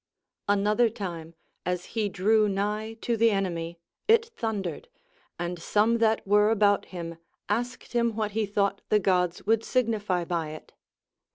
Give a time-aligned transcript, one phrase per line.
[0.47, 3.77] An other time, as he drew nigh to the enemy,
[4.07, 4.87] it thundered,
[5.37, 9.63] and some that were about him asked him Avhat he thouo ht the Gods would
[9.63, 10.73] signify by it.